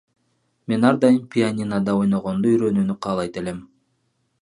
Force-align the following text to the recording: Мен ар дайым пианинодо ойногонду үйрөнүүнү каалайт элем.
Мен 0.67 0.81
ар 0.89 0.95
дайым 1.03 1.19
пианинодо 1.33 1.93
ойногонду 2.01 2.47
үйрөнүүнү 2.53 2.93
каалайт 3.03 3.33
элем. 3.43 3.59